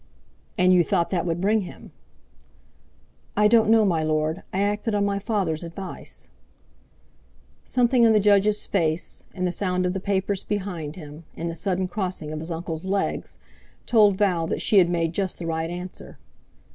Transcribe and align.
"And 0.57 0.73
you 0.73 0.83
thought 0.83 1.11
that 1.11 1.27
would 1.27 1.39
bring 1.39 1.61
him?" 1.61 1.91
"I 3.37 3.47
don't 3.47 3.69
know, 3.69 3.85
my 3.85 4.01
Lord, 4.01 4.41
I 4.51 4.59
acted 4.63 4.95
on 4.95 5.05
my 5.05 5.19
father's 5.19 5.63
advice." 5.63 6.27
Something 7.63 8.03
in 8.03 8.11
the 8.11 8.19
Judge's 8.19 8.65
face, 8.65 9.25
in 9.35 9.45
the 9.45 9.51
sound 9.51 9.85
of 9.85 9.93
the 9.93 9.99
papers 9.99 10.43
behind 10.43 10.95
him, 10.95 11.25
in 11.35 11.49
the 11.49 11.55
sudden 11.55 11.87
crossing 11.87 12.33
of 12.33 12.39
his 12.39 12.49
uncle's 12.49 12.87
legs, 12.87 13.37
told 13.85 14.17
Val 14.17 14.47
that 14.47 14.59
she 14.63 14.79
had 14.79 14.89
made 14.89 15.13
just 15.13 15.37
the 15.37 15.45
right 15.45 15.69
answer. 15.69 16.17